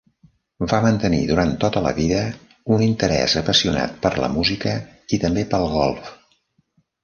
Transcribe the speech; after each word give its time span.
Va 0.69 0.77
mantenir 0.85 1.19
durant 1.31 1.51
tota 1.63 1.83
la 1.87 1.91
vida 1.99 2.23
un 2.77 2.85
interès 2.87 3.37
apassionat 3.43 3.95
per 4.07 4.15
la 4.25 4.33
música 4.41 4.77
i 5.19 5.23
també 5.27 5.49
pel 5.57 5.71
golf. 5.79 6.13